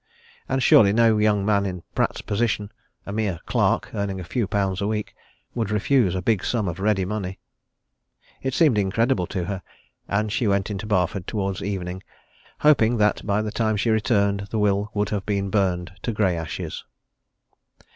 [0.49, 2.71] And surely no young man in Pratt's position
[3.05, 5.13] a mere clerk, earning a few pounds a week
[5.53, 7.37] would refuse a big sum of ready money!
[8.41, 9.61] It seemed incredible to her
[10.07, 12.01] and she went into Barford towards evening
[12.61, 16.35] hoping that by the time she returned the will would have been burned to grey
[16.35, 16.83] ashes.